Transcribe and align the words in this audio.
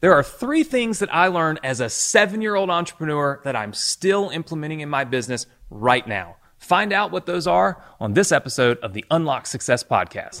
There 0.00 0.12
are 0.12 0.22
three 0.22 0.62
things 0.62 1.00
that 1.00 1.12
I 1.12 1.26
learned 1.26 1.58
as 1.64 1.80
a 1.80 1.88
seven 1.88 2.40
year 2.40 2.54
old 2.54 2.70
entrepreneur 2.70 3.40
that 3.42 3.56
I'm 3.56 3.72
still 3.72 4.30
implementing 4.30 4.78
in 4.78 4.88
my 4.88 5.02
business 5.02 5.46
right 5.70 6.06
now. 6.06 6.36
Find 6.56 6.92
out 6.92 7.10
what 7.10 7.26
those 7.26 7.48
are 7.48 7.82
on 7.98 8.14
this 8.14 8.30
episode 8.30 8.78
of 8.78 8.92
the 8.92 9.04
Unlock 9.10 9.48
Success 9.48 9.82
Podcast. 9.82 10.38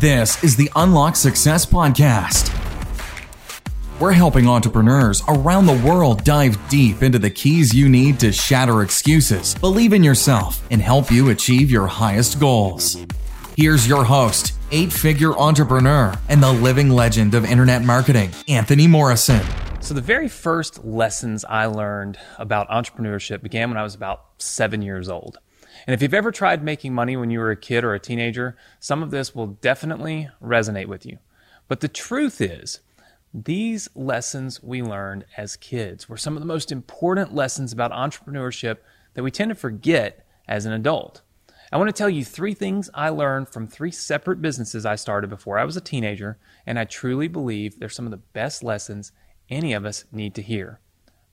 This 0.00 0.42
is 0.42 0.56
the 0.56 0.68
Unlock 0.74 1.14
Success 1.14 1.64
Podcast. 1.64 2.50
We're 4.00 4.10
helping 4.10 4.48
entrepreneurs 4.48 5.22
around 5.28 5.66
the 5.66 5.80
world 5.86 6.24
dive 6.24 6.58
deep 6.68 7.04
into 7.04 7.20
the 7.20 7.30
keys 7.30 7.72
you 7.72 7.88
need 7.88 8.18
to 8.18 8.32
shatter 8.32 8.82
excuses, 8.82 9.54
believe 9.54 9.92
in 9.92 10.02
yourself, 10.02 10.66
and 10.72 10.82
help 10.82 11.12
you 11.12 11.30
achieve 11.30 11.70
your 11.70 11.86
highest 11.86 12.40
goals. 12.40 12.96
Here's 13.56 13.86
your 13.86 14.02
host, 14.02 14.54
eight 14.72 14.92
figure 14.92 15.38
entrepreneur, 15.38 16.12
and 16.28 16.42
the 16.42 16.52
living 16.52 16.90
legend 16.90 17.34
of 17.34 17.44
internet 17.44 17.84
marketing, 17.84 18.30
Anthony 18.48 18.88
Morrison. 18.88 19.40
So, 19.80 19.94
the 19.94 20.00
very 20.00 20.28
first 20.28 20.84
lessons 20.84 21.44
I 21.44 21.66
learned 21.66 22.18
about 22.38 22.68
entrepreneurship 22.68 23.42
began 23.42 23.68
when 23.68 23.76
I 23.76 23.82
was 23.82 23.94
about 23.94 24.24
seven 24.38 24.82
years 24.82 25.08
old. 25.08 25.38
And 25.86 25.94
if 25.94 26.02
you've 26.02 26.14
ever 26.14 26.30
tried 26.30 26.62
making 26.62 26.94
money 26.94 27.16
when 27.16 27.30
you 27.30 27.38
were 27.40 27.50
a 27.50 27.56
kid 27.56 27.84
or 27.84 27.94
a 27.94 28.00
teenager, 28.00 28.56
some 28.78 29.02
of 29.02 29.10
this 29.10 29.34
will 29.34 29.46
definitely 29.46 30.28
resonate 30.42 30.86
with 30.86 31.04
you. 31.04 31.18
But 31.68 31.80
the 31.80 31.88
truth 31.88 32.40
is, 32.40 32.80
these 33.34 33.88
lessons 33.94 34.62
we 34.62 34.82
learned 34.82 35.24
as 35.36 35.56
kids 35.56 36.08
were 36.08 36.16
some 36.16 36.36
of 36.36 36.40
the 36.40 36.46
most 36.46 36.70
important 36.70 37.34
lessons 37.34 37.72
about 37.72 37.92
entrepreneurship 37.92 38.78
that 39.14 39.22
we 39.22 39.30
tend 39.30 39.48
to 39.48 39.54
forget 39.54 40.26
as 40.46 40.66
an 40.66 40.72
adult. 40.72 41.22
I 41.72 41.78
want 41.78 41.88
to 41.88 41.94
tell 41.94 42.10
you 42.10 42.22
three 42.22 42.52
things 42.52 42.90
I 42.92 43.08
learned 43.08 43.48
from 43.48 43.66
three 43.66 43.92
separate 43.92 44.42
businesses 44.42 44.84
I 44.84 44.94
started 44.94 45.30
before 45.30 45.58
I 45.58 45.64
was 45.64 45.74
a 45.74 45.80
teenager, 45.80 46.36
and 46.66 46.78
I 46.78 46.84
truly 46.84 47.28
believe 47.28 47.80
they're 47.80 47.88
some 47.88 48.04
of 48.04 48.10
the 48.10 48.18
best 48.18 48.62
lessons 48.62 49.10
any 49.48 49.72
of 49.72 49.86
us 49.86 50.04
need 50.12 50.34
to 50.34 50.42
hear. 50.42 50.80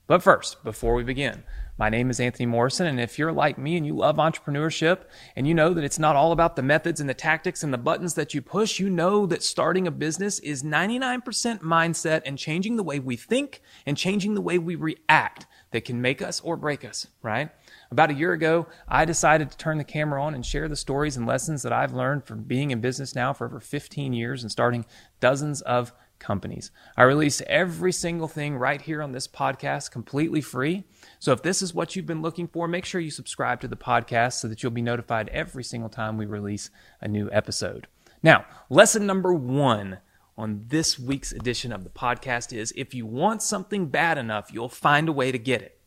But 0.06 0.22
first, 0.22 0.64
before 0.64 0.94
we 0.94 1.04
begin, 1.04 1.44
my 1.76 1.90
name 1.90 2.08
is 2.08 2.20
Anthony 2.20 2.46
Morrison, 2.46 2.86
and 2.86 2.98
if 2.98 3.18
you're 3.18 3.32
like 3.32 3.58
me 3.58 3.76
and 3.76 3.86
you 3.86 3.94
love 3.94 4.16
entrepreneurship 4.16 5.02
and 5.36 5.46
you 5.46 5.52
know 5.52 5.74
that 5.74 5.84
it's 5.84 5.98
not 5.98 6.16
all 6.16 6.32
about 6.32 6.56
the 6.56 6.62
methods 6.62 7.00
and 7.00 7.08
the 7.08 7.14
tactics 7.14 7.62
and 7.62 7.70
the 7.70 7.78
buttons 7.78 8.14
that 8.14 8.32
you 8.32 8.40
push, 8.40 8.80
you 8.80 8.88
know 8.88 9.26
that 9.26 9.42
starting 9.42 9.86
a 9.86 9.90
business 9.90 10.38
is 10.38 10.62
99% 10.62 11.22
mindset 11.60 12.22
and 12.24 12.38
changing 12.38 12.76
the 12.76 12.82
way 12.82 12.98
we 12.98 13.14
think 13.14 13.60
and 13.84 13.96
changing 13.96 14.34
the 14.34 14.40
way 14.40 14.56
we 14.56 14.74
react 14.74 15.46
that 15.70 15.84
can 15.84 16.00
make 16.00 16.22
us 16.22 16.40
or 16.40 16.56
break 16.56 16.82
us, 16.82 17.06
right? 17.22 17.50
About 17.92 18.10
a 18.10 18.14
year 18.14 18.32
ago, 18.32 18.68
I 18.86 19.04
decided 19.04 19.50
to 19.50 19.56
turn 19.56 19.78
the 19.78 19.84
camera 19.84 20.22
on 20.22 20.34
and 20.34 20.46
share 20.46 20.68
the 20.68 20.76
stories 20.76 21.16
and 21.16 21.26
lessons 21.26 21.62
that 21.62 21.72
I've 21.72 21.92
learned 21.92 22.24
from 22.24 22.44
being 22.44 22.70
in 22.70 22.80
business 22.80 23.16
now 23.16 23.32
for 23.32 23.46
over 23.46 23.58
15 23.58 24.12
years 24.12 24.42
and 24.42 24.52
starting 24.52 24.84
dozens 25.18 25.60
of 25.62 25.92
companies. 26.20 26.70
I 26.96 27.02
release 27.02 27.42
every 27.48 27.90
single 27.90 28.28
thing 28.28 28.56
right 28.56 28.80
here 28.80 29.02
on 29.02 29.10
this 29.10 29.26
podcast 29.26 29.90
completely 29.90 30.40
free. 30.40 30.84
So 31.18 31.32
if 31.32 31.42
this 31.42 31.62
is 31.62 31.74
what 31.74 31.96
you've 31.96 32.06
been 32.06 32.22
looking 32.22 32.46
for, 32.46 32.68
make 32.68 32.84
sure 32.84 33.00
you 33.00 33.10
subscribe 33.10 33.60
to 33.62 33.68
the 33.68 33.76
podcast 33.76 34.34
so 34.34 34.46
that 34.46 34.62
you'll 34.62 34.70
be 34.70 34.82
notified 34.82 35.28
every 35.30 35.64
single 35.64 35.90
time 35.90 36.16
we 36.16 36.26
release 36.26 36.70
a 37.00 37.08
new 37.08 37.28
episode. 37.32 37.88
Now, 38.22 38.44
lesson 38.68 39.04
number 39.04 39.34
one 39.34 39.98
on 40.38 40.64
this 40.68 40.96
week's 40.96 41.32
edition 41.32 41.72
of 41.72 41.82
the 41.82 41.90
podcast 41.90 42.56
is 42.56 42.72
if 42.76 42.94
you 42.94 43.04
want 43.04 43.42
something 43.42 43.86
bad 43.86 44.16
enough, 44.16 44.52
you'll 44.52 44.68
find 44.68 45.08
a 45.08 45.12
way 45.12 45.32
to 45.32 45.38
get 45.38 45.62
it. 45.62 45.80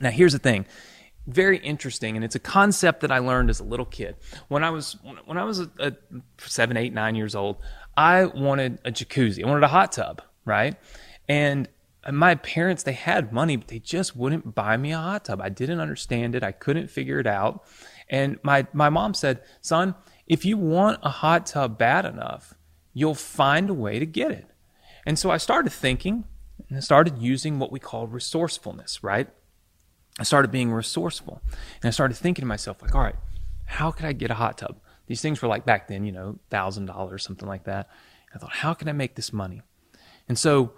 Now, 0.00 0.10
here's 0.10 0.32
the 0.32 0.38
thing 0.40 0.66
very 1.26 1.58
interesting 1.58 2.16
and 2.16 2.24
it's 2.24 2.34
a 2.34 2.40
concept 2.40 3.00
that 3.00 3.12
i 3.12 3.18
learned 3.18 3.48
as 3.50 3.60
a 3.60 3.64
little 3.64 3.86
kid. 3.86 4.16
When 4.48 4.64
i 4.64 4.70
was 4.70 4.96
when 5.24 5.38
i 5.38 5.44
was 5.44 5.60
a, 5.60 5.70
a 5.78 5.92
seven 6.38 6.76
eight 6.76 6.92
nine 6.92 7.14
years 7.14 7.34
old 7.34 7.58
i 7.96 8.24
wanted 8.24 8.78
a 8.84 8.90
jacuzzi. 8.90 9.44
I 9.44 9.48
wanted 9.48 9.64
a 9.64 9.68
hot 9.68 9.92
tub 9.92 10.22
right? 10.44 10.76
And 11.28 11.68
my 12.10 12.34
parents 12.34 12.82
they 12.82 12.92
had 12.92 13.32
money 13.32 13.56
but 13.56 13.68
they 13.68 13.78
just 13.78 14.16
wouldn't 14.16 14.54
buy 14.54 14.76
me 14.76 14.92
a 14.92 14.98
hot 14.98 15.26
tub. 15.26 15.40
I 15.40 15.48
didn't 15.48 15.80
understand 15.80 16.34
it. 16.34 16.42
I 16.42 16.52
couldn't 16.52 16.90
figure 16.90 17.20
it 17.20 17.26
out. 17.26 17.64
And 18.08 18.38
my 18.42 18.66
my 18.72 18.90
mom 18.90 19.14
said 19.14 19.40
son 19.60 19.94
if 20.26 20.44
you 20.44 20.56
want 20.56 20.98
a 21.02 21.10
hot 21.10 21.46
tub 21.46 21.78
bad 21.78 22.04
enough 22.04 22.54
you'll 22.94 23.14
find 23.14 23.70
a 23.70 23.74
way 23.74 23.98
to 23.98 24.06
get 24.06 24.32
it. 24.32 24.46
And 25.06 25.18
so 25.18 25.30
i 25.30 25.36
started 25.36 25.70
thinking 25.70 26.24
and 26.68 26.82
started 26.82 27.18
using 27.18 27.58
what 27.58 27.70
we 27.70 27.78
call 27.78 28.06
resourcefulness 28.06 29.04
right 29.04 29.28
I 30.18 30.24
started 30.24 30.50
being 30.50 30.70
resourceful 30.70 31.40
and 31.82 31.88
I 31.88 31.90
started 31.90 32.14
thinking 32.14 32.42
to 32.42 32.46
myself, 32.46 32.82
like, 32.82 32.94
all 32.94 33.00
right, 33.00 33.16
how 33.64 33.90
could 33.90 34.04
I 34.04 34.12
get 34.12 34.30
a 34.30 34.34
hot 34.34 34.58
tub? 34.58 34.78
These 35.06 35.22
things 35.22 35.40
were 35.40 35.48
like 35.48 35.64
back 35.64 35.88
then, 35.88 36.04
you 36.04 36.12
know, 36.12 36.38
thousand 36.50 36.86
dollars, 36.86 37.24
something 37.24 37.48
like 37.48 37.64
that. 37.64 37.88
I 38.34 38.38
thought, 38.38 38.52
how 38.52 38.74
can 38.74 38.88
I 38.88 38.92
make 38.92 39.14
this 39.14 39.32
money? 39.32 39.62
And 40.28 40.38
so 40.38 40.72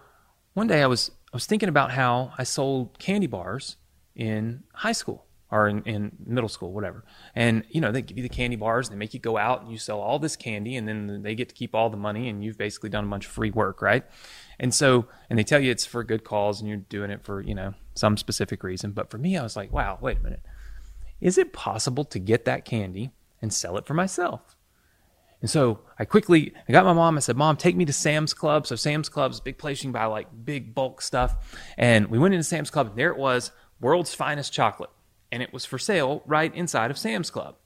one 0.54 0.66
day 0.66 0.82
I 0.82 0.86
was 0.86 1.10
I 1.32 1.36
was 1.36 1.46
thinking 1.46 1.68
about 1.68 1.90
how 1.90 2.32
I 2.38 2.44
sold 2.44 2.98
candy 2.98 3.26
bars 3.26 3.76
in 4.14 4.62
high 4.72 4.92
school 4.92 5.26
or 5.50 5.68
in, 5.68 5.82
in 5.82 6.12
middle 6.24 6.48
school, 6.48 6.72
whatever. 6.72 7.04
And 7.34 7.64
you 7.70 7.80
know, 7.80 7.92
they 7.92 8.02
give 8.02 8.16
you 8.16 8.22
the 8.22 8.28
candy 8.28 8.56
bars, 8.56 8.88
they 8.88 8.96
make 8.96 9.14
you 9.14 9.20
go 9.20 9.36
out 9.36 9.62
and 9.62 9.70
you 9.70 9.78
sell 9.78 10.00
all 10.00 10.18
this 10.18 10.36
candy, 10.36 10.76
and 10.76 10.88
then 10.88 11.22
they 11.22 11.34
get 11.34 11.48
to 11.48 11.54
keep 11.54 11.74
all 11.74 11.90
the 11.90 11.96
money, 11.96 12.28
and 12.28 12.44
you've 12.44 12.58
basically 12.58 12.90
done 12.90 13.04
a 13.04 13.08
bunch 13.08 13.26
of 13.26 13.32
free 13.32 13.50
work, 13.50 13.82
right? 13.82 14.04
And 14.58 14.72
so, 14.72 15.06
and 15.28 15.38
they 15.38 15.44
tell 15.44 15.60
you 15.60 15.70
it's 15.70 15.84
for 15.84 16.00
a 16.00 16.06
good 16.06 16.24
cause, 16.24 16.60
and 16.60 16.68
you're 16.68 16.78
doing 16.78 17.10
it 17.10 17.24
for 17.24 17.40
you 17.40 17.54
know 17.54 17.74
some 17.94 18.16
specific 18.16 18.62
reason. 18.62 18.92
But 18.92 19.10
for 19.10 19.18
me, 19.18 19.36
I 19.36 19.42
was 19.42 19.56
like, 19.56 19.72
wow, 19.72 19.98
wait 20.00 20.18
a 20.18 20.22
minute, 20.22 20.42
is 21.20 21.38
it 21.38 21.52
possible 21.52 22.04
to 22.04 22.18
get 22.18 22.44
that 22.44 22.64
candy 22.64 23.10
and 23.40 23.52
sell 23.52 23.76
it 23.76 23.86
for 23.86 23.94
myself? 23.94 24.56
And 25.40 25.50
so 25.50 25.80
I 25.98 26.04
quickly 26.04 26.54
I 26.68 26.72
got 26.72 26.86
my 26.86 26.94
mom. 26.94 27.18
I 27.18 27.20
said, 27.20 27.36
"Mom, 27.36 27.58
take 27.58 27.76
me 27.76 27.84
to 27.84 27.92
Sam's 27.92 28.32
Club." 28.32 28.66
So 28.66 28.76
Sam's 28.76 29.10
Club's 29.10 29.40
a 29.40 29.42
big 29.42 29.58
place 29.58 29.82
you 29.82 29.88
can 29.88 29.92
buy 29.92 30.06
like 30.06 30.26
big 30.46 30.74
bulk 30.74 31.02
stuff. 31.02 31.62
And 31.76 32.06
we 32.06 32.18
went 32.18 32.32
into 32.32 32.44
Sam's 32.44 32.70
Club, 32.70 32.86
and 32.86 32.96
there 32.96 33.10
it 33.10 33.18
was, 33.18 33.50
world's 33.78 34.14
finest 34.14 34.54
chocolate 34.54 34.88
and 35.34 35.42
it 35.42 35.52
was 35.52 35.64
for 35.64 35.78
sale 35.78 36.22
right 36.26 36.54
inside 36.54 36.92
of 36.92 36.96
Sam's 36.96 37.28
Club. 37.28 37.56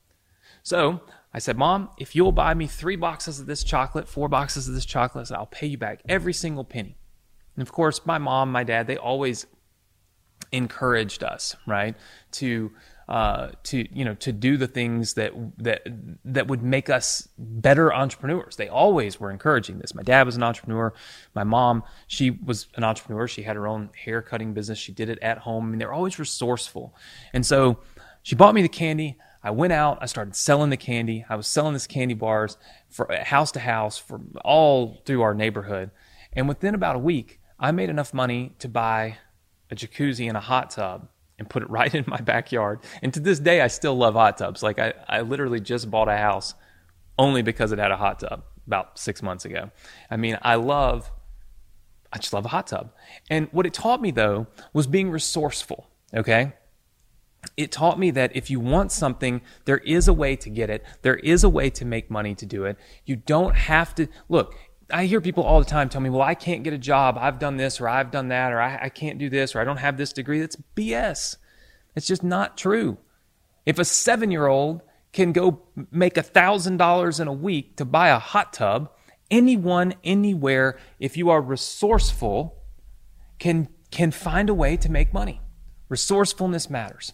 So 0.62 1.02
I 1.34 1.38
said, 1.38 1.58
Mom, 1.58 1.90
if 1.98 2.16
you'll 2.16 2.32
buy 2.32 2.54
me 2.54 2.66
three 2.66 2.96
boxes 2.96 3.40
of 3.40 3.46
this 3.46 3.62
chocolate, 3.62 4.08
four 4.08 4.26
boxes 4.26 4.66
of 4.66 4.74
this 4.74 4.86
chocolate, 4.86 5.30
I'll 5.30 5.44
pay 5.44 5.66
you 5.66 5.76
back 5.76 6.00
every 6.08 6.32
single 6.32 6.64
penny. 6.64 6.96
And 7.54 7.62
of 7.62 7.70
course, 7.70 8.06
my 8.06 8.16
mom, 8.16 8.50
my 8.50 8.64
dad, 8.64 8.86
they 8.86 8.96
always 8.96 9.46
encouraged 10.52 11.22
us, 11.22 11.56
right, 11.66 11.94
to 12.32 12.70
uh, 13.08 13.52
to 13.62 13.86
you 13.96 14.04
know 14.04 14.14
to 14.14 14.32
do 14.32 14.56
the 14.56 14.66
things 14.66 15.14
that 15.14 15.32
that 15.56 15.82
that 16.24 16.46
would 16.46 16.62
make 16.62 16.90
us 16.90 17.28
better 17.38 17.92
entrepreneurs. 17.92 18.56
They 18.56 18.68
always 18.68 19.18
were 19.18 19.30
encouraging 19.30 19.78
this. 19.78 19.94
My 19.94 20.02
dad 20.02 20.26
was 20.26 20.36
an 20.36 20.42
entrepreneur. 20.42 20.92
My 21.34 21.44
mom, 21.44 21.84
she 22.06 22.30
was 22.30 22.66
an 22.74 22.84
entrepreneur. 22.84 23.26
She 23.26 23.42
had 23.42 23.56
her 23.56 23.66
own 23.66 23.90
hair 24.04 24.20
cutting 24.20 24.52
business. 24.52 24.78
She 24.78 24.92
did 24.92 25.08
it 25.08 25.18
at 25.22 25.38
home. 25.38 25.66
I 25.66 25.68
mean, 25.70 25.78
they're 25.78 25.92
always 25.92 26.18
resourceful. 26.18 26.94
And 27.32 27.46
so 27.46 27.78
she 28.22 28.34
bought 28.36 28.54
me 28.54 28.60
the 28.62 28.68
candy. 28.68 29.16
I 29.42 29.52
went 29.52 29.72
out. 29.72 29.98
I 30.02 30.06
started 30.06 30.36
selling 30.36 30.68
the 30.68 30.76
candy. 30.76 31.24
I 31.30 31.36
was 31.36 31.46
selling 31.46 31.72
this 31.72 31.86
candy 31.86 32.14
bars 32.14 32.58
for 32.90 33.10
house 33.22 33.52
to 33.52 33.60
house 33.60 33.96
for 33.96 34.20
all 34.44 35.00
through 35.06 35.22
our 35.22 35.34
neighborhood. 35.34 35.90
And 36.34 36.46
within 36.46 36.74
about 36.74 36.96
a 36.96 36.98
week, 36.98 37.40
I 37.58 37.70
made 37.70 37.88
enough 37.88 38.12
money 38.12 38.54
to 38.58 38.68
buy 38.68 39.18
a 39.70 39.74
jacuzzi 39.74 40.28
and 40.28 40.36
a 40.36 40.40
hot 40.40 40.70
tub 40.70 41.08
and 41.38 41.48
put 41.48 41.62
it 41.62 41.70
right 41.70 41.94
in 41.94 42.04
my 42.06 42.20
backyard. 42.20 42.80
And 43.02 43.12
to 43.14 43.20
this 43.20 43.38
day, 43.38 43.60
I 43.60 43.68
still 43.68 43.96
love 43.96 44.14
hot 44.14 44.38
tubs. 44.38 44.62
Like 44.62 44.78
I, 44.78 44.94
I 45.08 45.20
literally 45.22 45.60
just 45.60 45.90
bought 45.90 46.08
a 46.08 46.16
house 46.16 46.54
only 47.18 47.42
because 47.42 47.72
it 47.72 47.78
had 47.78 47.90
a 47.90 47.96
hot 47.96 48.20
tub 48.20 48.44
about 48.66 48.98
six 48.98 49.22
months 49.22 49.44
ago. 49.44 49.70
I 50.10 50.16
mean, 50.16 50.38
I 50.42 50.56
love, 50.56 51.10
I 52.12 52.18
just 52.18 52.32
love 52.32 52.44
a 52.44 52.48
hot 52.48 52.66
tub. 52.68 52.92
And 53.30 53.48
what 53.50 53.66
it 53.66 53.72
taught 53.72 54.00
me 54.00 54.10
though 54.10 54.46
was 54.72 54.86
being 54.86 55.10
resourceful. 55.10 55.88
Okay. 56.14 56.52
It 57.56 57.70
taught 57.72 57.98
me 57.98 58.10
that 58.12 58.34
if 58.36 58.50
you 58.50 58.60
want 58.60 58.92
something, 58.92 59.40
there 59.64 59.78
is 59.78 60.08
a 60.08 60.12
way 60.12 60.36
to 60.36 60.50
get 60.50 60.70
it. 60.70 60.84
There 61.02 61.16
is 61.16 61.44
a 61.44 61.48
way 61.48 61.70
to 61.70 61.84
make 61.84 62.10
money 62.10 62.34
to 62.34 62.44
do 62.44 62.64
it. 62.64 62.76
You 63.04 63.16
don't 63.16 63.54
have 63.54 63.94
to 63.94 64.08
look. 64.28 64.54
I 64.90 65.04
hear 65.04 65.20
people 65.20 65.44
all 65.44 65.58
the 65.58 65.66
time 65.66 65.88
tell 65.88 66.00
me, 66.00 66.08
well, 66.08 66.22
I 66.22 66.34
can't 66.34 66.62
get 66.62 66.72
a 66.72 66.78
job. 66.78 67.18
I've 67.20 67.38
done 67.38 67.58
this 67.58 67.80
or 67.80 67.88
I've 67.88 68.10
done 68.10 68.28
that 68.28 68.52
or 68.52 68.60
I, 68.60 68.78
I 68.84 68.88
can't 68.88 69.18
do 69.18 69.28
this 69.28 69.54
or 69.54 69.60
I 69.60 69.64
don't 69.64 69.76
have 69.76 69.98
this 69.98 70.12
degree. 70.12 70.40
That's 70.40 70.56
BS. 70.76 71.36
It's 71.94 72.06
just 72.06 72.22
not 72.22 72.56
true. 72.56 72.96
If 73.66 73.78
a 73.78 73.84
seven 73.84 74.30
year 74.30 74.46
old 74.46 74.82
can 75.12 75.32
go 75.32 75.62
make 75.90 76.16
a 76.16 76.22
$1,000 76.22 77.20
in 77.20 77.28
a 77.28 77.32
week 77.32 77.76
to 77.76 77.84
buy 77.84 78.08
a 78.08 78.18
hot 78.18 78.54
tub, 78.54 78.90
anyone, 79.30 79.94
anywhere, 80.04 80.78
if 80.98 81.16
you 81.16 81.28
are 81.28 81.42
resourceful, 81.42 82.62
can, 83.38 83.68
can 83.90 84.10
find 84.10 84.48
a 84.48 84.54
way 84.54 84.76
to 84.78 84.90
make 84.90 85.12
money. 85.12 85.42
Resourcefulness 85.90 86.70
matters. 86.70 87.12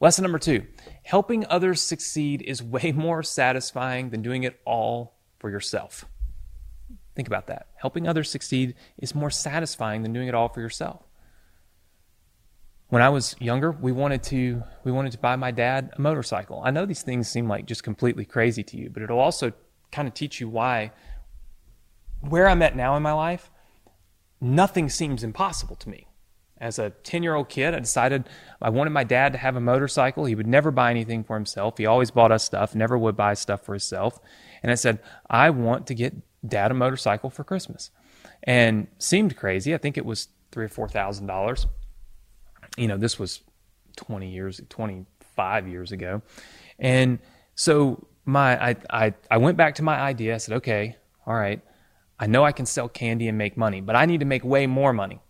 Lesson 0.00 0.22
number 0.22 0.38
two 0.38 0.64
helping 1.04 1.46
others 1.46 1.80
succeed 1.80 2.42
is 2.42 2.62
way 2.62 2.92
more 2.94 3.22
satisfying 3.22 4.10
than 4.10 4.20
doing 4.20 4.42
it 4.42 4.60
all 4.66 5.16
for 5.38 5.48
yourself. 5.48 6.04
Think 7.18 7.26
about 7.26 7.48
that. 7.48 7.66
Helping 7.74 8.06
others 8.06 8.30
succeed 8.30 8.76
is 8.96 9.12
more 9.12 9.28
satisfying 9.28 10.04
than 10.04 10.12
doing 10.12 10.28
it 10.28 10.36
all 10.36 10.48
for 10.48 10.60
yourself. 10.60 11.02
When 12.90 13.02
I 13.02 13.08
was 13.08 13.34
younger, 13.40 13.72
we 13.72 13.90
wanted 13.90 14.22
to 14.22 14.62
we 14.84 14.92
wanted 14.92 15.10
to 15.10 15.18
buy 15.18 15.34
my 15.34 15.50
dad 15.50 15.90
a 15.96 16.00
motorcycle. 16.00 16.62
I 16.64 16.70
know 16.70 16.86
these 16.86 17.02
things 17.02 17.28
seem 17.28 17.48
like 17.48 17.66
just 17.66 17.82
completely 17.82 18.24
crazy 18.24 18.62
to 18.62 18.76
you, 18.76 18.88
but 18.88 19.02
it'll 19.02 19.18
also 19.18 19.52
kind 19.90 20.06
of 20.06 20.14
teach 20.14 20.40
you 20.40 20.48
why 20.48 20.92
where 22.20 22.48
I'm 22.48 22.62
at 22.62 22.76
now 22.76 22.94
in 22.94 23.02
my 23.02 23.14
life, 23.14 23.50
nothing 24.40 24.88
seems 24.88 25.24
impossible 25.24 25.74
to 25.74 25.88
me. 25.88 26.06
As 26.60 26.78
a 26.78 26.90
10 26.90 27.24
year 27.24 27.34
old 27.34 27.48
kid, 27.48 27.74
I 27.74 27.80
decided 27.80 28.28
I 28.62 28.70
wanted 28.70 28.90
my 28.90 29.02
dad 29.02 29.32
to 29.32 29.38
have 29.38 29.56
a 29.56 29.60
motorcycle. 29.60 30.24
He 30.24 30.36
would 30.36 30.46
never 30.46 30.70
buy 30.70 30.92
anything 30.92 31.24
for 31.24 31.34
himself. 31.34 31.78
He 31.78 31.86
always 31.86 32.12
bought 32.12 32.30
us 32.30 32.44
stuff, 32.44 32.76
never 32.76 32.96
would 32.96 33.16
buy 33.16 33.34
stuff 33.34 33.64
for 33.64 33.72
himself. 33.72 34.20
And 34.62 34.70
I 34.70 34.76
said, 34.76 35.00
I 35.28 35.50
want 35.50 35.88
to 35.88 35.96
get 35.96 36.14
dad 36.48 36.70
a 36.70 36.74
motorcycle 36.74 37.30
for 37.30 37.44
Christmas. 37.44 37.90
And 38.42 38.86
seemed 38.98 39.36
crazy. 39.36 39.74
I 39.74 39.78
think 39.78 39.98
it 39.98 40.04
was 40.04 40.28
three 40.52 40.64
or 40.64 40.68
four 40.68 40.88
thousand 40.88 41.26
dollars. 41.26 41.66
You 42.76 42.88
know, 42.88 42.96
this 42.96 43.18
was 43.18 43.40
20 43.96 44.30
years, 44.30 44.60
25 44.68 45.68
years 45.68 45.92
ago. 45.92 46.22
And 46.78 47.18
so 47.54 48.06
my 48.24 48.70
I, 48.70 48.76
I 48.90 49.14
I 49.30 49.36
went 49.38 49.56
back 49.56 49.74
to 49.76 49.82
my 49.82 49.98
idea. 49.98 50.34
I 50.34 50.38
said, 50.38 50.56
okay, 50.58 50.96
all 51.26 51.34
right, 51.34 51.60
I 52.18 52.26
know 52.26 52.44
I 52.44 52.52
can 52.52 52.66
sell 52.66 52.88
candy 52.88 53.28
and 53.28 53.36
make 53.36 53.56
money, 53.56 53.80
but 53.80 53.96
I 53.96 54.06
need 54.06 54.20
to 54.20 54.26
make 54.26 54.44
way 54.44 54.66
more 54.66 54.92
money, 54.92 55.20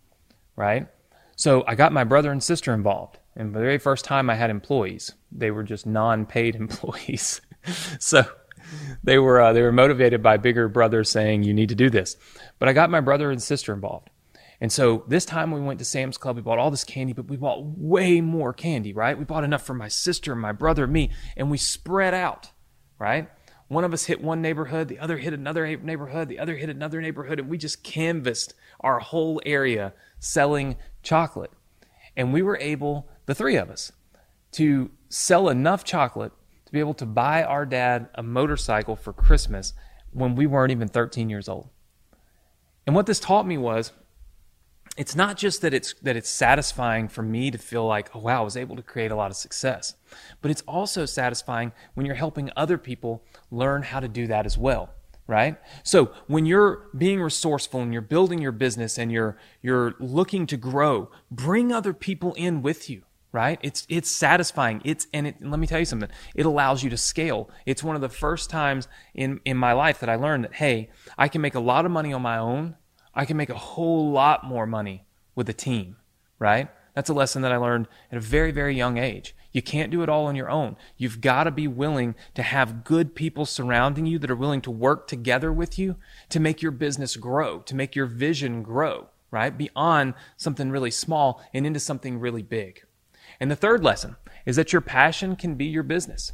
right? 0.55 0.87
So 1.35 1.63
I 1.67 1.75
got 1.75 1.93
my 1.93 2.03
brother 2.03 2.31
and 2.31 2.43
sister 2.43 2.73
involved. 2.73 3.17
And 3.35 3.55
the 3.55 3.59
very 3.59 3.77
first 3.77 4.03
time 4.03 4.29
I 4.29 4.35
had 4.35 4.49
employees, 4.49 5.13
they 5.31 5.51
were 5.51 5.63
just 5.63 5.85
non-paid 5.85 6.55
employees. 6.65 7.41
so 7.99 8.25
they 9.03 9.19
were 9.19 9.39
uh, 9.41 9.53
they 9.53 9.61
were 9.61 9.71
motivated 9.71 10.21
by 10.21 10.37
bigger 10.37 10.67
brother 10.67 11.03
saying 11.03 11.43
you 11.43 11.53
need 11.53 11.69
to 11.69 11.75
do 11.75 11.89
this. 11.89 12.15
But 12.57 12.69
I 12.69 12.73
got 12.73 12.89
my 12.89 13.01
brother 13.01 13.31
and 13.31 13.41
sister 13.41 13.73
involved. 13.73 14.09
And 14.61 14.71
so 14.71 15.03
this 15.07 15.25
time 15.25 15.51
we 15.51 15.61
went 15.61 15.79
to 15.79 15.85
Sam's 15.85 16.17
Club. 16.17 16.35
We 16.35 16.41
bought 16.41 16.59
all 16.59 16.71
this 16.71 16.83
candy, 16.83 17.13
but 17.13 17.29
we 17.29 17.37
bought 17.37 17.63
way 17.63 18.19
more 18.19 18.51
candy, 18.51 18.93
right? 18.93 19.17
We 19.17 19.23
bought 19.23 19.45
enough 19.45 19.63
for 19.63 19.73
my 19.73 19.87
sister, 19.87 20.35
my 20.35 20.51
brother, 20.51 20.85
me, 20.85 21.11
and 21.37 21.49
we 21.49 21.57
spread 21.57 22.13
out, 22.13 22.51
right? 22.97 23.29
One 23.69 23.83
of 23.83 23.93
us 23.93 24.05
hit 24.05 24.21
one 24.21 24.41
neighborhood, 24.41 24.87
the 24.87 24.99
other 24.99 25.17
hit 25.17 25.31
another 25.31 25.77
neighborhood, 25.77 26.27
the 26.27 26.39
other 26.39 26.55
hit 26.55 26.69
another 26.69 27.01
neighborhood, 27.01 27.39
and 27.39 27.47
we 27.47 27.57
just 27.57 27.83
canvassed 27.83 28.53
our 28.79 28.99
whole 28.99 29.41
area 29.45 29.93
selling 30.17 30.75
chocolate. 31.03 31.51
And 32.17 32.33
we 32.33 32.41
were 32.41 32.57
able, 32.57 33.07
the 33.27 33.35
three 33.35 33.55
of 33.55 33.69
us, 33.69 33.91
to 34.53 34.89
sell 35.07 35.49
enough 35.49 35.83
chocolate 35.83 36.33
to 36.69 36.73
be 36.73 36.79
able 36.79 36.93
to 36.93 37.05
buy 37.07 37.43
our 37.43 37.65
dad 37.65 38.09
a 38.13 38.21
motorcycle 38.21 38.95
for 38.95 39.11
Christmas 39.11 39.73
when 40.11 40.35
we 40.35 40.45
weren't 40.45 40.71
even 40.71 40.87
13 40.87 41.27
years 41.27 41.49
old. 41.49 41.67
And 42.85 42.95
what 42.95 43.07
this 43.07 43.19
taught 43.19 43.47
me 43.47 43.57
was 43.57 43.91
it's 44.95 45.15
not 45.15 45.35
just 45.35 45.61
that 45.63 45.73
it's 45.73 45.95
that 46.03 46.15
it's 46.15 46.29
satisfying 46.29 47.07
for 47.07 47.23
me 47.23 47.49
to 47.49 47.57
feel 47.57 47.87
like, 47.87 48.15
oh 48.15 48.19
wow, 48.19 48.41
I 48.41 48.43
was 48.43 48.55
able 48.55 48.75
to 48.75 48.83
create 48.83 49.09
a 49.09 49.15
lot 49.15 49.31
of 49.31 49.37
success. 49.37 49.95
But 50.41 50.51
it's 50.51 50.61
also 50.67 51.05
satisfying 51.07 51.71
when 51.95 52.05
you're 52.05 52.15
helping 52.15 52.51
other 52.55 52.77
people 52.77 53.23
learn 53.49 53.81
how 53.81 53.99
to 53.99 54.07
do 54.07 54.27
that 54.27 54.45
as 54.45 54.57
well 54.57 54.91
right? 55.25 55.57
So 55.83 56.11
when 56.25 56.47
you're 56.47 56.87
being 56.97 57.21
resourceful 57.21 57.81
and 57.81 57.93
you're 57.93 58.01
building 58.01 58.41
your 58.41 58.51
business 58.51 58.97
and 58.97 59.11
you're 59.11 59.37
you're 59.61 59.93
looking 59.99 60.47
to 60.47 60.57
grow, 60.57 61.11
bring 61.29 61.71
other 61.71 61.93
people 61.93 62.33
in 62.33 62.63
with 62.63 62.89
you, 62.89 63.03
right? 63.31 63.59
It's 63.61 63.85
it's 63.89 64.09
satisfying. 64.09 64.81
It's 64.83 65.07
and 65.13 65.27
it, 65.27 65.35
let 65.41 65.59
me 65.59 65.67
tell 65.67 65.79
you 65.79 65.85
something. 65.85 66.09
It 66.35 66.45
allows 66.45 66.83
you 66.83 66.89
to 66.89 66.97
scale. 66.97 67.49
It's 67.65 67.83
one 67.83 67.95
of 67.95 68.01
the 68.01 68.09
first 68.09 68.49
times 68.49 68.87
in 69.13 69.39
in 69.45 69.57
my 69.57 69.73
life 69.73 69.99
that 69.99 70.09
I 70.09 70.15
learned 70.15 70.45
that 70.45 70.55
hey, 70.55 70.89
I 71.17 71.27
can 71.27 71.41
make 71.41 71.55
a 71.55 71.59
lot 71.59 71.85
of 71.85 71.91
money 71.91 72.13
on 72.13 72.21
my 72.21 72.37
own. 72.37 72.75
I 73.13 73.25
can 73.25 73.37
make 73.37 73.49
a 73.49 73.57
whole 73.57 74.11
lot 74.11 74.45
more 74.45 74.65
money 74.65 75.05
with 75.35 75.49
a 75.49 75.53
team, 75.53 75.97
right? 76.37 76.69
That's 76.95 77.09
a 77.09 77.13
lesson 77.13 77.41
that 77.43 77.51
I 77.51 77.57
learned 77.57 77.87
at 78.11 78.17
a 78.17 78.21
very 78.21 78.51
very 78.51 78.75
young 78.75 78.97
age. 78.97 79.35
You 79.51 79.61
can't 79.63 79.91
do 79.91 80.03
it 80.03 80.09
all 80.09 80.27
on 80.27 80.35
your 80.35 80.49
own. 80.49 80.75
You've 80.95 81.21
got 81.21 81.45
to 81.45 81.51
be 81.51 81.67
willing 81.67 82.13
to 82.35 82.43
have 82.43 82.83
good 82.83 83.15
people 83.15 83.45
surrounding 83.45 84.05
you 84.05 84.19
that 84.19 84.29
are 84.29 84.35
willing 84.35 84.61
to 84.61 84.71
work 84.71 85.07
together 85.07 85.51
with 85.51 85.79
you 85.79 85.95
to 86.29 86.39
make 86.39 86.61
your 86.61 86.71
business 86.71 87.15
grow, 87.15 87.59
to 87.61 87.75
make 87.75 87.95
your 87.95 88.05
vision 88.05 88.61
grow, 88.61 89.07
right? 89.31 89.57
Beyond 89.57 90.13
something 90.37 90.69
really 90.69 90.91
small 90.91 91.41
and 91.51 91.65
into 91.65 91.79
something 91.79 92.19
really 92.19 92.43
big. 92.43 92.83
And 93.39 93.49
the 93.49 93.55
third 93.55 93.83
lesson 93.83 94.15
is 94.45 94.55
that 94.55 94.73
your 94.73 94.81
passion 94.81 95.35
can 95.35 95.55
be 95.55 95.65
your 95.65 95.83
business. 95.83 96.33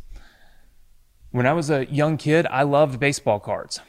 When 1.32 1.46
I 1.46 1.54
was 1.54 1.70
a 1.70 1.86
young 1.86 2.18
kid, 2.18 2.48
I 2.48 2.64
loved 2.64 3.00
baseball 3.00 3.40
cards. 3.40 3.80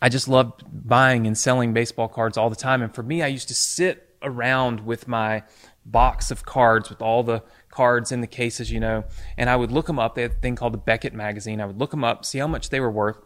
I 0.00 0.08
just 0.08 0.28
loved 0.28 0.62
buying 0.66 1.26
and 1.26 1.36
selling 1.36 1.72
baseball 1.72 2.08
cards 2.08 2.36
all 2.36 2.50
the 2.50 2.56
time. 2.56 2.82
And 2.82 2.94
for 2.94 3.02
me, 3.02 3.22
I 3.22 3.26
used 3.26 3.48
to 3.48 3.54
sit 3.54 4.16
around 4.22 4.86
with 4.86 5.08
my 5.08 5.42
box 5.84 6.30
of 6.30 6.44
cards 6.44 6.88
with 6.90 7.00
all 7.00 7.22
the 7.22 7.42
cards 7.68 8.10
in 8.10 8.20
the 8.20 8.26
cases, 8.26 8.72
you 8.72 8.80
know, 8.80 9.04
and 9.36 9.48
I 9.48 9.56
would 9.56 9.70
look 9.70 9.86
them 9.86 9.98
up. 9.98 10.14
They 10.14 10.22
had 10.22 10.32
a 10.32 10.34
thing 10.34 10.56
called 10.56 10.72
the 10.72 10.78
Beckett 10.78 11.14
magazine. 11.14 11.60
I 11.60 11.66
would 11.66 11.78
look 11.78 11.90
them 11.90 12.04
up, 12.04 12.24
see 12.24 12.38
how 12.38 12.46
much 12.46 12.70
they 12.70 12.80
were 12.80 12.90
worth. 12.90 13.18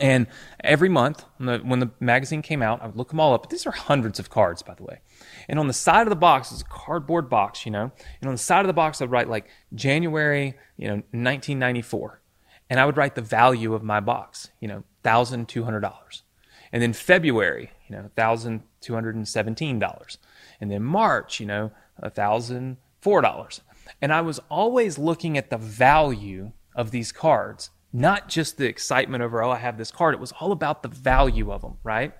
And 0.00 0.26
every 0.62 0.88
month, 0.88 1.24
when 1.38 1.46
the, 1.46 1.64
when 1.64 1.78
the 1.78 1.90
magazine 1.98 2.42
came 2.42 2.62
out, 2.62 2.82
I 2.82 2.86
would 2.86 2.96
look 2.96 3.08
them 3.08 3.20
all 3.20 3.32
up. 3.32 3.42
But 3.42 3.50
these 3.50 3.66
are 3.66 3.72
hundreds 3.72 4.18
of 4.18 4.28
cards, 4.28 4.62
by 4.62 4.74
the 4.74 4.82
way. 4.82 5.00
And 5.48 5.58
on 5.58 5.66
the 5.66 5.72
side 5.72 6.06
of 6.06 6.10
the 6.10 6.16
box 6.16 6.52
is 6.52 6.60
a 6.60 6.64
cardboard 6.64 7.30
box, 7.30 7.64
you 7.64 7.72
know. 7.72 7.90
And 8.20 8.28
on 8.28 8.34
the 8.34 8.38
side 8.38 8.60
of 8.60 8.66
the 8.66 8.74
box, 8.74 9.00
I'd 9.00 9.10
write 9.10 9.28
like 9.28 9.48
January, 9.74 10.54
you 10.76 10.88
know, 10.88 10.94
1994. 10.94 12.20
And 12.68 12.78
I 12.78 12.84
would 12.84 12.98
write 12.98 13.14
the 13.14 13.22
value 13.22 13.72
of 13.72 13.82
my 13.82 14.00
box, 14.00 14.50
you 14.60 14.68
know, 14.68 14.84
$1,200. 15.04 16.22
And 16.70 16.82
then 16.82 16.92
February, 16.92 17.70
you 17.88 17.96
know, 17.96 18.10
$1,217. 18.16 20.18
And 20.60 20.70
then 20.70 20.82
March, 20.82 21.40
you 21.40 21.46
know, 21.46 21.72
$1,004. 22.02 23.60
And 24.02 24.12
I 24.12 24.20
was 24.20 24.38
always 24.50 24.98
looking 24.98 25.38
at 25.38 25.48
the 25.48 25.56
value 25.56 26.52
of 26.74 26.90
these 26.90 27.10
cards, 27.10 27.70
not 27.92 28.28
just 28.28 28.58
the 28.58 28.66
excitement 28.66 29.22
over, 29.22 29.42
oh, 29.42 29.50
I 29.50 29.58
have 29.58 29.78
this 29.78 29.90
card. 29.90 30.14
It 30.14 30.20
was 30.20 30.32
all 30.40 30.52
about 30.52 30.82
the 30.82 30.88
value 30.88 31.50
of 31.50 31.62
them, 31.62 31.78
right? 31.82 32.12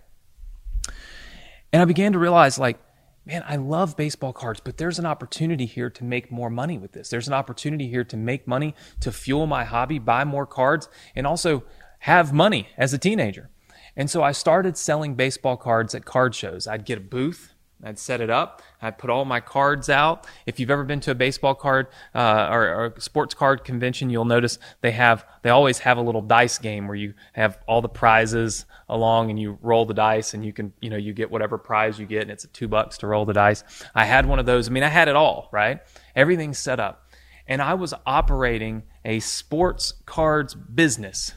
And 1.73 1.83
I 1.83 1.85
began 1.85 2.13
to 2.13 2.19
realize, 2.19 2.59
like, 2.59 2.79
man, 3.27 3.45
I 3.47 3.57
love 3.57 3.97
baseball 3.97 4.33
cards, 4.33 4.61
but 4.61 4.79
there's 4.79 4.99
an 4.99 5.05
opportunity 5.05 5.67
here 5.67 5.91
to 5.91 6.05
make 6.05 6.33
more 6.33 6.49
money 6.49 6.79
with 6.79 6.93
this. 6.93 7.11
There's 7.11 7.29
an 7.29 7.35
opportunity 7.35 7.89
here 7.89 8.05
to 8.05 8.17
make 8.17 8.47
money, 8.47 8.75
to 9.01 9.13
fuel 9.13 9.47
my 9.47 9.65
hobby, 9.65 9.99
buy 9.99 10.25
more 10.25 10.47
cards, 10.47 10.89
and 11.15 11.27
also 11.27 11.65
have 12.01 12.33
money 12.33 12.69
as 12.79 12.95
a 12.95 12.99
teenager. 12.99 13.51
And 13.95 14.09
so 14.09 14.23
I 14.23 14.33
started 14.33 14.79
selling 14.79 15.15
baseball 15.15 15.59
cards 15.59 15.95
at 15.95 16.05
card 16.07 16.35
shows. 16.35 16.67
I'd 16.67 16.87
get 16.87 16.99
a 16.99 17.03
booth 17.03 17.53
I'd 17.83 17.99
set 17.99 18.21
it 18.21 18.29
up. 18.29 18.61
I'd 18.83 18.99
put 18.99 19.09
all 19.09 19.25
my 19.25 19.39
cards 19.39 19.89
out. 19.89 20.27
If 20.47 20.59
you've 20.59 20.71
ever 20.71 20.83
been 20.83 20.99
to 21.01 21.13
a 21.13 21.15
baseball 21.15 21.55
card 21.55 21.87
uh, 22.15 22.49
or, 22.51 22.67
or 22.67 22.95
sports 22.99 23.35
card 23.35 23.63
convention, 23.65 24.11
you'll 24.11 24.25
notice 24.25 24.59
they 24.81 24.91
have 24.93 25.25
they 25.43 25.51
always 25.51 25.79
have 25.81 25.97
a 25.97 26.01
little 26.01 26.23
dice 26.23 26.59
game 26.59 26.89
where 26.89 26.97
you 26.97 27.15
have 27.35 27.59
all 27.69 27.81
the 27.81 27.89
prizes 27.89 28.65
along 28.89 29.31
and 29.31 29.39
you 29.39 29.59
roll 29.63 29.85
the 29.85 29.95
dice 29.95 30.35
and 30.35 30.45
you 30.45 30.53
can 30.53 30.73
you 30.81 30.91
know 30.91 30.97
you 30.97 31.13
get 31.13 31.31
whatever 31.31 31.57
prize 31.57 31.99
you 31.99 32.07
get 32.07 32.23
and 32.23 32.31
it's 32.33 32.47
two 32.53 32.67
bucks 32.67 32.99
to 32.99 33.07
roll 33.07 33.25
the 33.25 33.33
dice. 33.33 33.63
I 33.95 34.05
had 34.05 34.27
one 34.27 34.41
of 34.41 34.47
those. 34.47 34.69
I 34.69 34.73
mean, 34.73 34.83
I 34.83 34.89
had 34.89 35.09
it 35.09 35.15
all 35.15 35.49
right. 35.53 35.81
Everything's 36.17 36.59
set 36.59 36.81
up, 36.81 37.13
and 37.47 37.63
I 37.63 37.75
was 37.75 37.95
operating 38.07 38.83
a 39.05 39.21
sports 39.21 39.95
cards 40.05 40.55
business 40.55 41.33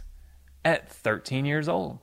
at 0.65 0.89
13 0.89 1.46
years 1.46 1.70
old. 1.70 2.00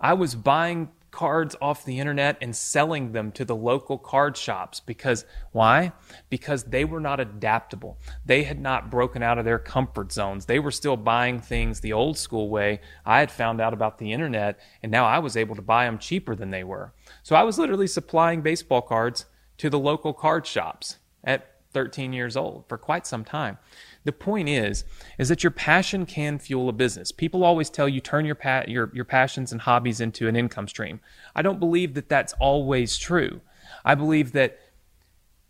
I 0.00 0.14
was 0.14 0.34
buying 0.34 0.90
cards 1.12 1.54
off 1.60 1.84
the 1.84 2.00
internet 2.00 2.38
and 2.40 2.56
selling 2.56 3.12
them 3.12 3.30
to 3.30 3.44
the 3.44 3.54
local 3.54 3.98
card 3.98 4.36
shops 4.36 4.80
because 4.80 5.24
why? 5.52 5.92
Because 6.30 6.64
they 6.64 6.84
were 6.84 7.00
not 7.00 7.20
adaptable. 7.20 7.98
They 8.24 8.42
had 8.42 8.58
not 8.58 8.90
broken 8.90 9.22
out 9.22 9.38
of 9.38 9.44
their 9.44 9.58
comfort 9.58 10.10
zones. 10.10 10.46
They 10.46 10.58
were 10.58 10.70
still 10.70 10.96
buying 10.96 11.38
things 11.38 11.80
the 11.80 11.92
old 11.92 12.18
school 12.18 12.48
way. 12.48 12.80
I 13.04 13.20
had 13.20 13.30
found 13.30 13.60
out 13.60 13.74
about 13.74 13.98
the 13.98 14.12
internet 14.12 14.58
and 14.82 14.90
now 14.90 15.04
I 15.04 15.20
was 15.20 15.36
able 15.36 15.54
to 15.54 15.62
buy 15.62 15.84
them 15.84 15.98
cheaper 15.98 16.34
than 16.34 16.50
they 16.50 16.64
were. 16.64 16.92
So 17.22 17.36
I 17.36 17.42
was 17.42 17.58
literally 17.58 17.86
supplying 17.86 18.40
baseball 18.40 18.82
cards 18.82 19.26
to 19.58 19.68
the 19.68 19.78
local 19.78 20.14
card 20.14 20.46
shops 20.46 20.96
at 21.22 21.52
13 21.72 22.12
years 22.12 22.36
old 22.36 22.64
for 22.68 22.78
quite 22.78 23.06
some 23.06 23.24
time. 23.24 23.58
The 24.04 24.12
point 24.12 24.48
is, 24.48 24.84
is 25.18 25.28
that 25.28 25.44
your 25.44 25.50
passion 25.50 26.06
can 26.06 26.38
fuel 26.38 26.68
a 26.68 26.72
business. 26.72 27.12
People 27.12 27.44
always 27.44 27.70
tell 27.70 27.88
you 27.88 28.00
turn 28.00 28.24
your, 28.24 28.34
pa- 28.34 28.64
your, 28.66 28.90
your 28.92 29.04
passions 29.04 29.52
and 29.52 29.60
hobbies 29.60 30.00
into 30.00 30.28
an 30.28 30.36
income 30.36 30.68
stream. 30.68 31.00
I 31.34 31.42
don't 31.42 31.60
believe 31.60 31.94
that 31.94 32.08
that's 32.08 32.32
always 32.34 32.98
true. 32.98 33.40
I 33.84 33.94
believe 33.94 34.32
that 34.32 34.58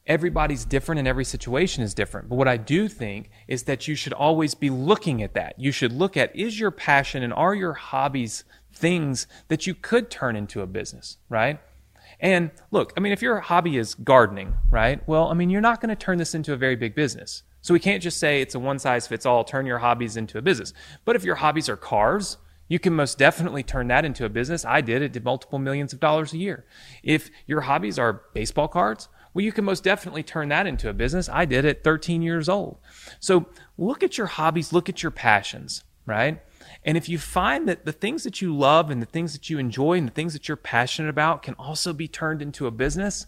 everybody's 0.07 0.65
different 0.65 0.99
and 0.99 1.09
every 1.09 1.25
situation 1.25 1.83
is 1.83 1.95
different. 1.95 2.29
But 2.29 2.37
what 2.37 2.49
I 2.49 2.57
do 2.57 2.89
think 2.89 3.31
is 3.47 3.63
that 3.65 3.87
you 3.89 3.95
should 3.95 4.13
always 4.13 4.55
be 4.55 4.69
looking 4.69 5.23
at 5.23 5.35
that. 5.35 5.59
You 5.59 5.73
should 5.73 5.93
look 5.93 6.17
at 6.17 6.35
is 6.35 6.59
your 6.59 6.71
passion 6.71 7.23
and 7.23 7.33
are 7.33 7.55
your 7.55 7.75
hobbies 7.75 8.45
things 8.75 9.27
that 9.49 9.67
you 9.67 9.75
could 9.75 10.11
turn 10.11 10.35
into 10.35 10.61
a 10.61 10.67
business, 10.67 11.19
right? 11.29 11.61
And 12.23 12.53
look, 12.71 12.93
I 12.97 13.01
mean, 13.01 13.13
if 13.13 13.21
your 13.21 13.41
hobby 13.41 13.77
is 13.77 13.95
gardening, 13.95 14.55
right? 14.71 15.07
Well, 15.09 15.29
I 15.29 15.35
mean, 15.35 15.51
you're 15.51 15.61
not 15.61 15.81
going 15.81 15.91
to 15.91 15.97
turn 15.97 16.19
this 16.19 16.35
into 16.35 16.53
a 16.53 16.57
very 16.57 16.77
big 16.77 16.95
business. 16.95 17.43
So 17.61 17.75
we 17.75 17.81
can't 17.81 18.03
just 18.03 18.19
say 18.19 18.41
it's 18.41 18.55
a 18.55 18.61
one 18.61 18.79
size 18.79 19.07
fits 19.09 19.27
all, 19.27 19.45
turn 19.45 19.67
your 19.67 19.79
hobbies 19.79 20.17
into 20.17 20.39
a 20.39 20.43
business. 20.43 20.73
But 21.05 21.17
if 21.17 21.25
your 21.25 21.35
hobbies 21.37 21.69
are 21.69 21.77
cars, 21.77 22.39
you 22.69 22.79
can 22.79 22.95
most 22.95 23.19
definitely 23.19 23.65
turn 23.65 23.89
that 23.89 24.05
into 24.05 24.25
a 24.25 24.29
business. 24.29 24.65
I 24.65 24.81
did. 24.81 25.03
It 25.03 25.13
did 25.13 25.25
multiple 25.25 25.59
millions 25.59 25.93
of 25.93 26.01
dollars 26.01 26.33
a 26.33 26.39
year. 26.39 26.65
If 27.03 27.29
your 27.47 27.63
hobbies 27.63 27.99
are 27.99 28.23
baseball 28.35 28.69
cards, 28.69 29.09
well, 29.35 29.45
you 29.45 29.53
can 29.53 29.65
most 29.65 29.83
definitely 29.83 30.23
turn 30.23 30.49
that 30.51 30.67
into 30.67 30.89
a 30.89 30.93
business. 30.93 31.29
I 31.29 31.45
did 31.45 31.65
at 31.65 31.83
13 31.83 32.23
years 32.23 32.49
old. 32.49 32.79
So 33.19 33.47
look 33.77 34.03
at 34.03 34.17
your 34.17 34.29
hobbies, 34.29 34.73
look 34.73 34.89
at 34.89 35.03
your 35.03 35.11
passions, 35.11 35.83
right? 36.07 36.43
And 36.85 36.97
if 36.97 37.09
you 37.09 37.19
find 37.19 37.69
that 37.69 37.85
the 37.85 37.93
things 37.93 38.25
that 38.25 38.41
you 38.41 38.57
love 38.57 38.91
and 38.91 39.01
the 39.01 39.07
things 39.07 39.33
that 39.33 39.51
you 39.51 39.59
enjoy 39.59 39.99
and 39.99 40.09
the 40.09 40.13
things 40.13 40.33
that 40.33 40.49
you're 40.49 40.57
passionate 40.57 41.09
about 41.09 41.43
can 41.43 41.55
also 41.55 41.93
be 41.93 42.09
turned 42.09 42.43
into 42.43 42.67
a 42.67 42.71
business, 42.71 43.27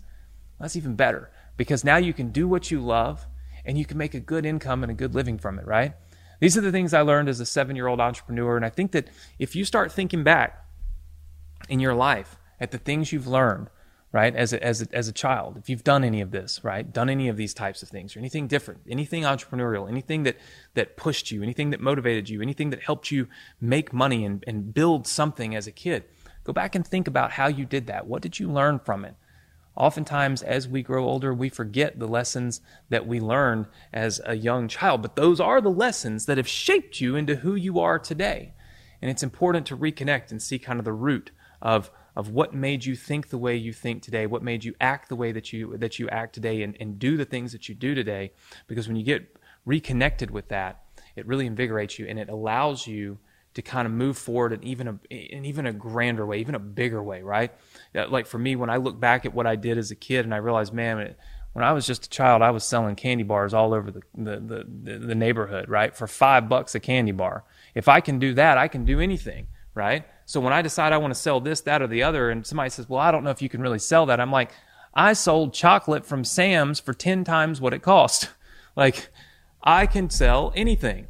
that's 0.59 0.77
even 0.77 0.95
better 0.95 1.31
because 1.57 1.85
now 1.85 1.97
you 1.97 2.13
can 2.13 2.31
do 2.31 2.49
what 2.49 2.71
you 2.71 2.81
love 2.81 3.27
and 3.65 3.79
you 3.79 3.85
can 3.85 3.99
make 3.99 4.15
a 4.15 4.21
good 4.21 4.45
income 4.45 4.83
and 4.83 4.91
a 4.91 4.95
good 4.95 5.15
living 5.15 5.39
from 5.39 5.59
it, 5.59 5.67
right? 5.67 5.95
These 6.41 6.59
are 6.59 6.61
the 6.61 6.73
things 6.73 6.93
I 6.93 7.01
learned 7.01 7.29
as 7.29 7.41
a 7.41 7.47
seven 7.47 7.77
year 7.77 7.87
old 7.87 8.01
entrepreneur. 8.01 8.57
And 8.57 8.65
I 8.65 8.71
think 8.71 8.93
that 8.93 9.09
if 9.39 9.57
you 9.57 9.65
start 9.65 9.93
thinking 9.93 10.25
back 10.25 10.65
in 11.69 11.81
your 11.81 11.95
life 11.95 12.37
at 12.61 12.71
the 12.71 12.79
things 12.79 13.13
you've 13.13 13.27
learned, 13.27 13.69
right, 14.15 14.37
as 14.37 14.53
a, 14.53 14.63
as 14.65 14.81
a, 14.81 14.87
as 14.93 15.09
a 15.09 15.13
child, 15.13 15.57
if 15.59 15.69
you've 15.69 15.83
done 15.83 16.05
any 16.05 16.21
of 16.21 16.31
this, 16.31 16.63
right, 16.63 16.93
done 16.93 17.11
any 17.11 17.27
of 17.27 17.37
these 17.37 17.53
types 17.53 17.83
of 17.83 17.89
things 17.89 18.15
or 18.15 18.21
anything 18.21 18.47
different, 18.47 18.81
anything 18.89 19.25
entrepreneurial, 19.25 19.89
anything 19.89 20.23
that, 20.23 20.37
that 20.75 20.97
pushed 20.97 21.33
you, 21.33 21.43
anything 21.43 21.71
that 21.71 21.81
motivated 21.81 22.29
you, 22.29 22.41
anything 22.41 22.71
that 22.71 22.81
helped 22.81 23.11
you 23.11 23.27
make 23.61 23.93
money 23.93 24.25
and, 24.25 24.45
and 24.47 24.73
build 24.73 25.09
something 25.09 25.57
as 25.57 25.67
a 25.67 25.73
kid, 25.73 26.05
go 26.45 26.53
back 26.53 26.77
and 26.77 26.87
think 26.87 27.09
about 27.09 27.33
how 27.33 27.49
you 27.49 27.65
did 27.65 27.89
that. 27.89 28.07
What 28.07 28.23
did 28.23 28.39
you 28.39 28.49
learn 28.49 28.79
from 28.79 29.05
it? 29.05 29.17
Oftentimes, 29.75 30.45
as 30.45 30.69
we 30.69 30.85
grow 30.85 31.05
older, 31.05 31.35
we 31.35 31.49
forget 31.49 31.99
the 31.99 32.07
lessons 32.07 32.61
that 32.91 33.09
we 33.09 33.19
learned 33.19 33.67
as 33.93 34.21
a 34.25 34.37
young 34.37 34.69
child, 34.69 35.03
but 35.03 35.17
those 35.17 35.41
are 35.41 35.61
the 35.61 35.69
lessons 35.71 36.27
that 36.27 36.37
have 36.37 36.47
shaped 36.47 37.01
you 37.01 37.17
into 37.17 37.35
who 37.35 37.57
you 37.57 37.81
are 37.81 37.99
today. 37.99 38.55
And 39.03 39.11
it's 39.11 39.25
important 39.25 39.67
to 39.67 39.77
reconnect 39.77 40.31
and 40.31 40.41
see 40.41 40.61
kind 40.61 40.79
of 40.79 40.85
the 40.85 40.93
root 40.93 41.33
of, 41.61 41.91
of 42.17 42.31
what 42.31 42.55
made 42.55 42.85
you 42.85 42.95
think 42.95 43.29
the 43.29 43.39
way 43.39 43.57
you 43.57 43.73
think 43.73 44.03
today, 44.03 44.27
what 44.27 44.43
made 44.43 44.65
you 44.65 44.75
act 44.81 45.09
the 45.09 45.17
way 45.17 45.33
that 45.33 45.53
you, 45.53 45.77
that 45.77 45.99
you 45.99 46.09
act 46.11 46.35
today, 46.35 46.63
and, 46.63 46.77
and 46.81 46.99
do 46.99 47.17
the 47.17 47.25
things 47.25 47.53
that 47.53 47.69
you 47.69 47.75
do 47.75 47.95
today. 47.95 48.33
Because 48.67 48.87
when 48.87 48.97
you 48.97 49.05
get 49.05 49.37
reconnected 49.65 50.31
with 50.31 50.49
that, 50.49 50.83
it 51.17 51.27
really 51.27 51.47
invigorates 51.47 51.99
you 51.99 52.07
and 52.07 52.19
it 52.19 52.29
allows 52.29 52.87
you 52.87 53.19
to 53.55 53.63
kind 53.63 53.87
of 53.87 53.93
move 53.93 54.19
forward 54.19 54.53
in 54.53 54.65
even 54.65 54.89
a 54.89 54.99
in 55.15 55.45
even 55.45 55.67
a 55.67 55.73
grander 55.73 56.27
way, 56.27 56.39
even 56.39 56.55
a 56.55 56.61
bigger 56.61 57.03
way, 57.03 57.23
right? 57.23 57.53
Like 57.95 58.27
for 58.27 58.39
me, 58.39 58.57
when 58.57 58.69
I 58.69 58.77
look 58.77 58.99
back 58.99 59.25
at 59.25 59.33
what 59.33 59.47
I 59.47 59.57
did 59.57 59.79
as 59.79 59.91
a 59.91 59.95
kid, 59.95 60.25
and 60.25 60.35
I 60.35 60.39
realized, 60.39 60.73
man, 60.73 61.15
when 61.53 61.65
I 61.65 61.73
was 61.73 61.87
just 61.87 62.07
a 62.07 62.11
child, 62.11 62.43
I 62.43 62.51
was 62.51 62.65
selling 62.65 62.97
candy 62.97 63.23
bars 63.23 63.55
all 63.55 63.73
over 63.73 63.91
the 63.93 64.03
the, 64.17 64.67
the, 64.83 64.99
the 64.99 65.15
neighborhood, 65.15 65.69
right, 65.69 65.97
for 65.97 66.09
five 66.09 66.49
bucks 66.49 66.75
a 66.75 66.81
candy 66.81 67.13
bar. 67.13 67.45
If 67.75 67.89
I 67.89 68.01
can 68.01 68.19
do 68.19 68.35
that, 68.35 68.59
I 68.59 68.67
can 68.67 68.85
do 68.85 68.99
anything, 68.99 69.47
right? 69.75 70.05
So 70.27 70.41
when 70.41 70.53
I 70.53 70.63
decide 70.63 70.93
I 70.93 70.99
want 70.99 71.13
to 71.15 71.21
sell 71.21 71.41
this, 71.41 71.61
that, 71.63 71.83
or 71.83 71.87
the 71.87 72.03
other, 72.03 72.31
and 72.31 72.47
somebody 72.47 72.71
says, 72.71 72.89
"Well, 72.89 73.01
I 73.01 73.11
don't 73.11 73.25
know 73.25 73.31
if 73.31 73.43
you 73.43 73.49
can 73.49 73.61
really 73.61 73.79
sell 73.79 74.07
that," 74.07 74.21
I'm 74.21 74.33
like, 74.33 74.51
I 74.95 75.13
sold 75.13 75.53
chocolate 75.53 76.07
from 76.07 76.25
Sam's 76.25 76.81
for 76.81 76.95
ten 76.95 77.25
times 77.25 77.61
what 77.61 77.75
it 77.75 77.83
cost. 77.83 78.31
Like, 78.77 79.09
I 79.63 79.87
can 79.87 80.11
sell 80.11 80.53
anything. 80.57 81.07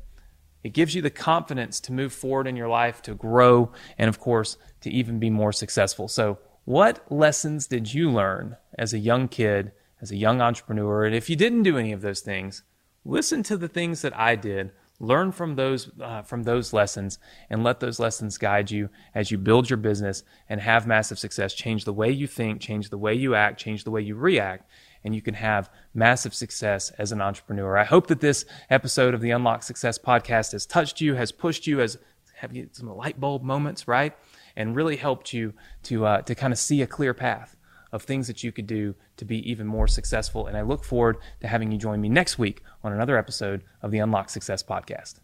It 0.62 0.74
gives 0.74 0.94
you 0.94 1.02
the 1.02 1.10
confidence 1.10 1.80
to 1.80 1.92
move 1.92 2.12
forward 2.12 2.46
in 2.46 2.56
your 2.56 2.68
life, 2.68 3.02
to 3.02 3.14
grow, 3.14 3.72
and 3.98 4.08
of 4.08 4.18
course, 4.18 4.56
to 4.80 4.90
even 4.90 5.18
be 5.18 5.30
more 5.30 5.52
successful. 5.52 6.08
So, 6.08 6.38
what 6.64 7.10
lessons 7.12 7.66
did 7.66 7.92
you 7.92 8.10
learn 8.10 8.56
as 8.78 8.94
a 8.94 8.98
young 8.98 9.28
kid, 9.28 9.72
as 10.00 10.10
a 10.10 10.16
young 10.16 10.40
entrepreneur? 10.40 11.04
And 11.04 11.14
if 11.14 11.28
you 11.28 11.36
didn't 11.36 11.64
do 11.64 11.76
any 11.76 11.92
of 11.92 12.00
those 12.00 12.20
things, 12.20 12.62
listen 13.04 13.42
to 13.44 13.58
the 13.58 13.68
things 13.68 14.00
that 14.02 14.16
I 14.16 14.36
did. 14.36 14.72
Learn 15.00 15.32
from 15.32 15.56
those 15.56 15.90
uh, 16.00 16.22
from 16.22 16.44
those 16.44 16.72
lessons, 16.72 17.18
and 17.50 17.64
let 17.64 17.80
those 17.80 17.98
lessons 17.98 18.38
guide 18.38 18.70
you 18.70 18.90
as 19.14 19.30
you 19.30 19.38
build 19.38 19.68
your 19.68 19.76
business 19.76 20.22
and 20.48 20.60
have 20.60 20.86
massive 20.86 21.18
success. 21.18 21.52
Change 21.52 21.84
the 21.84 21.92
way 21.92 22.10
you 22.10 22.28
think, 22.28 22.60
change 22.60 22.90
the 22.90 22.98
way 22.98 23.12
you 23.12 23.34
act, 23.34 23.58
change 23.58 23.82
the 23.82 23.90
way 23.90 24.00
you 24.00 24.14
react, 24.14 24.70
and 25.02 25.12
you 25.12 25.20
can 25.20 25.34
have 25.34 25.68
massive 25.94 26.32
success 26.32 26.90
as 26.90 27.10
an 27.10 27.20
entrepreneur. 27.20 27.76
I 27.76 27.84
hope 27.84 28.06
that 28.06 28.20
this 28.20 28.44
episode 28.70 29.14
of 29.14 29.20
the 29.20 29.32
Unlock 29.32 29.64
Success 29.64 29.98
podcast 29.98 30.52
has 30.52 30.64
touched 30.64 31.00
you, 31.00 31.14
has 31.14 31.32
pushed 31.32 31.66
you, 31.66 31.78
has 31.78 31.98
have 32.36 32.54
you 32.54 32.68
some 32.70 32.88
light 32.88 33.18
bulb 33.18 33.42
moments, 33.42 33.88
right? 33.88 34.16
And 34.54 34.76
really 34.76 34.96
helped 34.96 35.32
you 35.32 35.54
to 35.84 36.06
uh, 36.06 36.22
to 36.22 36.36
kind 36.36 36.52
of 36.52 36.58
see 36.58 36.82
a 36.82 36.86
clear 36.86 37.14
path 37.14 37.56
of 37.94 38.02
things 38.02 38.26
that 38.26 38.42
you 38.42 38.50
could 38.50 38.66
do 38.66 38.96
to 39.16 39.24
be 39.24 39.48
even 39.48 39.68
more 39.68 39.86
successful. 39.86 40.48
And 40.48 40.56
I 40.56 40.62
look 40.62 40.84
forward 40.84 41.16
to 41.40 41.46
having 41.46 41.70
you 41.70 41.78
join 41.78 42.00
me 42.00 42.08
next 42.08 42.38
week 42.40 42.62
on 42.82 42.92
another 42.92 43.16
episode 43.16 43.62
of 43.82 43.92
the 43.92 43.98
Unlock 43.98 44.30
Success 44.30 44.64
podcast. 44.64 45.20